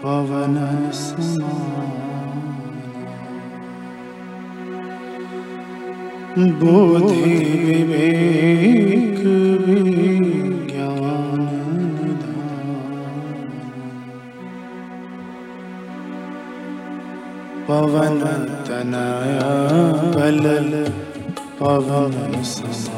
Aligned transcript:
पवन 0.03 0.57
बुद्धि 6.61 7.35
विवेक 7.65 9.23
ज्ञान 10.71 11.43
पवन 17.69 18.21
तनय 18.69 19.39
बल 20.17 20.45
पवन 21.61 22.43
समान 22.55 22.98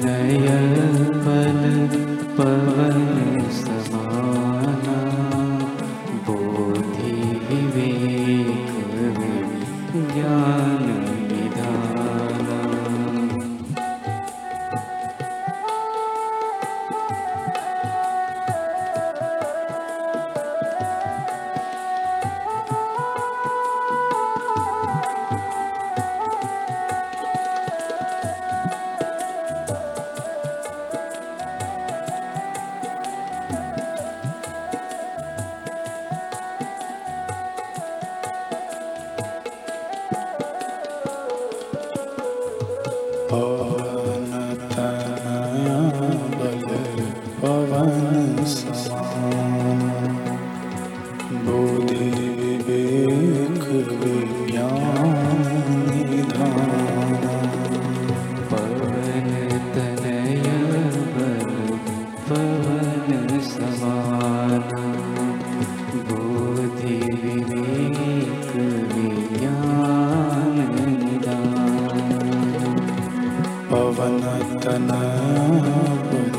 पवन 73.77 74.21
तनय 74.65 75.67
बल 76.11 76.37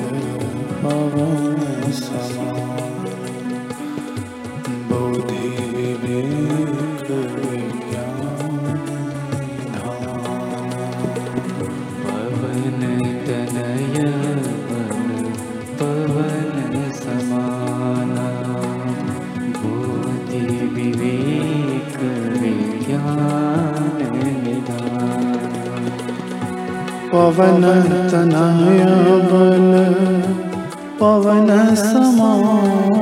पवन 0.83 1.91
समान 1.97 3.03
बुद्धि 4.89 5.49
विवेक 5.75 7.11
पवन 27.37 27.63
तनय 28.11 28.83
बल 29.29 29.71
पवन 30.99 31.49
समाना 31.81 32.96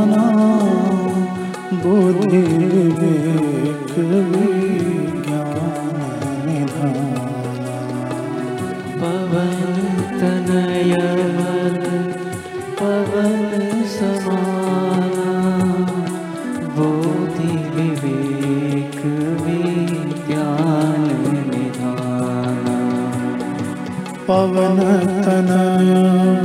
पवन 24.28 24.78
तनय 25.26 25.92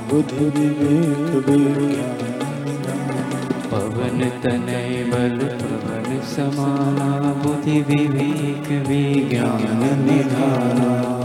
बुद्धि 0.10 0.46
विवेक 0.56 1.48
विज्ञान 1.48 2.26
पवन 3.72 4.20
तनय 4.44 5.04
बल 5.12 5.38
पवन 5.62 6.20
समाना 6.36 7.10
बुद्धि 7.44 7.80
विवेक 7.90 8.68
विज्ञान 8.88 9.82
निधाना 10.06 11.25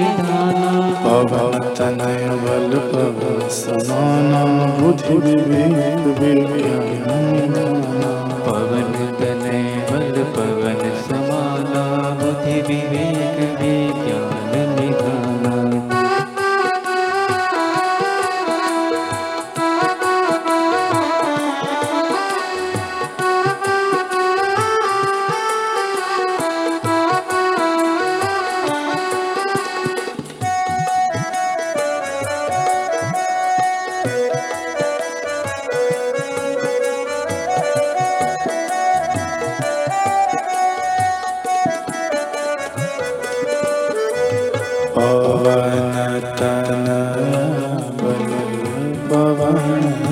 विज्ञान 0.00 0.54
निधाना 0.54 0.72
पवन 1.04 1.58
तनय 1.78 2.24
बल 2.44 2.72
पवन 2.92 3.48
समाना 3.58 4.42
बुद्धि 4.80 5.16
विवेक 5.24 6.06
विज्ञान 6.20 7.24
निधाना 7.32 8.12
पवन 8.46 8.92
तनय 9.20 9.62
बल 9.90 10.22
पवन 10.36 10.80
समाना 11.08 11.84
बुद्धि 12.22 12.60
विवेक 12.68 13.09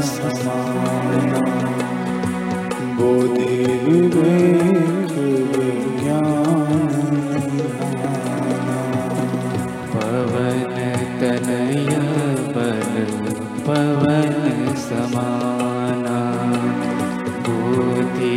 समाना 0.07 1.41
बुद्धि 2.99 3.57
विवेक 3.85 5.15
विज्ञान 5.55 6.93
पवन 9.93 10.77
तनय 11.21 11.87
बल 12.57 12.95
पवन 13.69 14.75
समाना 14.89 16.19
बुद्धि 17.49 18.37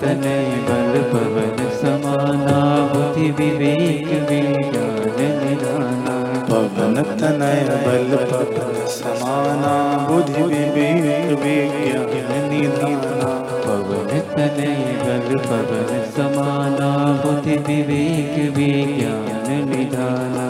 तनय 0.00 0.44
बल 0.66 0.94
पवन 1.12 1.58
समाना 1.80 2.58
बुद्धि 2.92 3.30
विवेक 3.38 4.08
विज्ञान 4.28 5.16
निधाना 5.38 6.14
पवन 6.50 7.02
तनय 7.20 7.64
बल 7.86 8.12
पवन 8.32 8.76
समाना 8.96 9.72
बुद्धि 10.08 10.42
विवेक 10.42 11.32
विज्ञान 11.42 12.30
निधाना 12.52 13.30
पवन 13.66 14.12
तनय 14.34 14.76
बल 15.02 15.36
पवन 15.48 15.90
समाना 16.16 16.90
बुद्धि 17.24 17.56
विवेक 17.68 18.36
विज्ञान 18.58 19.50
निधाना 19.70 20.46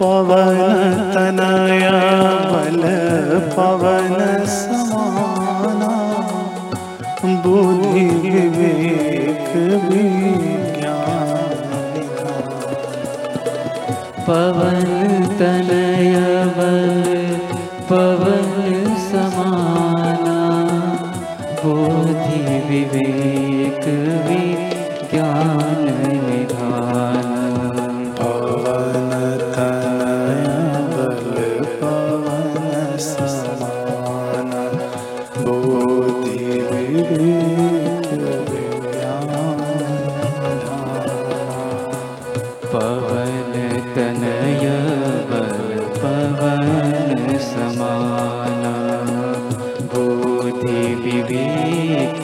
पवन 0.00 0.60
तनय 1.14 1.88
बल 2.52 2.82
पवन 3.56 4.44
समाना 4.56 5.35
बुद्धि 7.46 8.06
विवेक 8.20 9.50
विज्ञान। 9.82 11.52
पवन 14.26 14.80